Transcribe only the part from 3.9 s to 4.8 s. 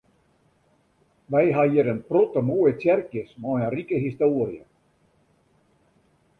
histoarje.